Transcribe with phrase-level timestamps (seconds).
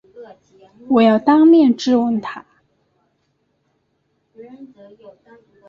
[0.89, 2.43] 我要当面质问他